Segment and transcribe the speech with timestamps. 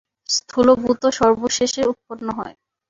[0.29, 2.55] স্থূল ভূত সর্বশেষে উৎপন্ন হয়।